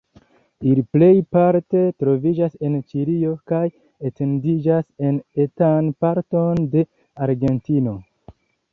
Ili 0.69 0.83
plejparte 0.95 1.83
troviĝas 2.03 2.57
en 2.69 2.79
Ĉilio 2.95 3.35
kaj 3.53 3.61
etendiĝas 4.13 4.91
en 5.11 5.23
etan 5.47 5.95
parton 6.07 6.67
de 6.77 6.87
Argentino. 7.29 7.99